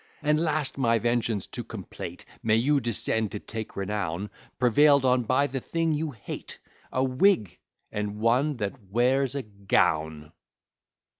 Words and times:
"And 0.23 0.39
last, 0.41 0.79
my 0.79 0.97
vengeance 0.97 1.45
to 1.45 1.63
compleat, 1.63 2.25
May 2.41 2.55
you 2.55 2.81
descend 2.81 3.31
to 3.33 3.39
take 3.39 3.75
renown, 3.75 4.31
Prevail'd 4.57 5.05
on 5.05 5.21
by 5.25 5.45
the 5.45 5.59
thing 5.59 5.93
you 5.93 6.09
hate, 6.09 6.57
A 6.91 7.03
Whig! 7.03 7.59
and 7.91 8.19
one 8.19 8.57
that 8.57 8.81
wears 8.89 9.35
a 9.35 9.43
gown!" 9.43 10.31